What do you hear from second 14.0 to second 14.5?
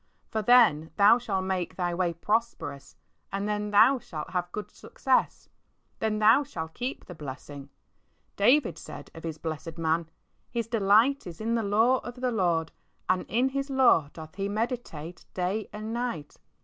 doth he